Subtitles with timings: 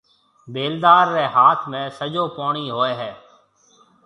[0.53, 3.11] بيلدار ريَ هاٿ ۾ سجو پوڻِي هوئي هيَ۔